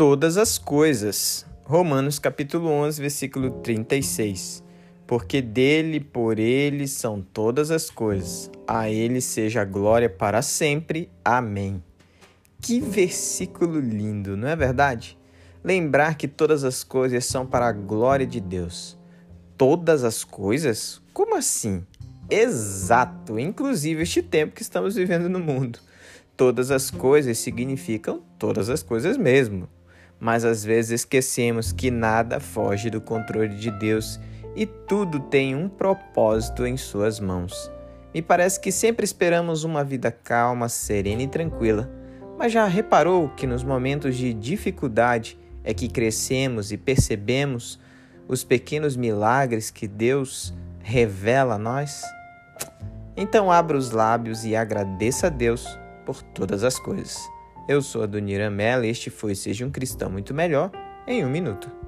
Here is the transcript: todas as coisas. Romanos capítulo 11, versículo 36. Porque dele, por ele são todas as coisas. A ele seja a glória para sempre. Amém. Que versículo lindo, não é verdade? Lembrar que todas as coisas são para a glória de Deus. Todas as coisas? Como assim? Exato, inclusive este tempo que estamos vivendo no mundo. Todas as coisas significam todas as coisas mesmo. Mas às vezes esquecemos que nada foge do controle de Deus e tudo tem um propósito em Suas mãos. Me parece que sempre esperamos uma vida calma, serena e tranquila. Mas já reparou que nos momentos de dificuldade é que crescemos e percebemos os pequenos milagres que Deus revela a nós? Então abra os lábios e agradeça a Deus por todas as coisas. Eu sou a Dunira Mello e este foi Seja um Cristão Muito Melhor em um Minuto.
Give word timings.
todas 0.00 0.38
as 0.38 0.56
coisas. 0.56 1.44
Romanos 1.62 2.18
capítulo 2.18 2.70
11, 2.70 3.02
versículo 3.02 3.50
36. 3.60 4.64
Porque 5.06 5.42
dele, 5.42 6.00
por 6.00 6.38
ele 6.38 6.88
são 6.88 7.20
todas 7.20 7.70
as 7.70 7.90
coisas. 7.90 8.50
A 8.66 8.88
ele 8.88 9.20
seja 9.20 9.60
a 9.60 9.64
glória 9.66 10.08
para 10.08 10.40
sempre. 10.40 11.10
Amém. 11.22 11.84
Que 12.62 12.80
versículo 12.80 13.78
lindo, 13.78 14.38
não 14.38 14.48
é 14.48 14.56
verdade? 14.56 15.18
Lembrar 15.62 16.14
que 16.14 16.26
todas 16.26 16.64
as 16.64 16.82
coisas 16.82 17.26
são 17.26 17.44
para 17.44 17.68
a 17.68 17.72
glória 17.72 18.26
de 18.26 18.40
Deus. 18.40 18.96
Todas 19.58 20.02
as 20.02 20.24
coisas? 20.24 21.02
Como 21.12 21.36
assim? 21.36 21.84
Exato, 22.30 23.38
inclusive 23.38 24.02
este 24.02 24.22
tempo 24.22 24.54
que 24.54 24.62
estamos 24.62 24.94
vivendo 24.94 25.28
no 25.28 25.40
mundo. 25.40 25.78
Todas 26.38 26.70
as 26.70 26.90
coisas 26.90 27.36
significam 27.36 28.22
todas 28.38 28.70
as 28.70 28.82
coisas 28.82 29.18
mesmo. 29.18 29.68
Mas 30.20 30.44
às 30.44 30.62
vezes 30.62 31.00
esquecemos 31.00 31.72
que 31.72 31.90
nada 31.90 32.38
foge 32.38 32.90
do 32.90 33.00
controle 33.00 33.56
de 33.56 33.70
Deus 33.70 34.20
e 34.54 34.66
tudo 34.66 35.18
tem 35.18 35.56
um 35.56 35.68
propósito 35.68 36.66
em 36.66 36.76
Suas 36.76 37.18
mãos. 37.18 37.70
Me 38.12 38.20
parece 38.20 38.60
que 38.60 38.70
sempre 38.70 39.04
esperamos 39.04 39.64
uma 39.64 39.82
vida 39.82 40.10
calma, 40.10 40.68
serena 40.68 41.22
e 41.22 41.28
tranquila. 41.28 41.90
Mas 42.36 42.52
já 42.52 42.66
reparou 42.66 43.28
que 43.30 43.46
nos 43.46 43.62
momentos 43.62 44.16
de 44.16 44.34
dificuldade 44.34 45.38
é 45.62 45.72
que 45.72 45.88
crescemos 45.88 46.72
e 46.72 46.76
percebemos 46.76 47.78
os 48.26 48.44
pequenos 48.44 48.96
milagres 48.96 49.70
que 49.70 49.86
Deus 49.86 50.54
revela 50.82 51.54
a 51.54 51.58
nós? 51.58 52.02
Então 53.16 53.50
abra 53.50 53.76
os 53.76 53.90
lábios 53.90 54.44
e 54.44 54.56
agradeça 54.56 55.28
a 55.28 55.30
Deus 55.30 55.66
por 56.04 56.22
todas 56.22 56.64
as 56.64 56.78
coisas. 56.78 57.18
Eu 57.68 57.82
sou 57.82 58.02
a 58.02 58.06
Dunira 58.06 58.50
Mello 58.50 58.84
e 58.84 58.88
este 58.88 59.10
foi 59.10 59.34
Seja 59.34 59.64
um 59.64 59.70
Cristão 59.70 60.10
Muito 60.10 60.34
Melhor 60.34 60.70
em 61.06 61.24
um 61.24 61.30
Minuto. 61.30 61.79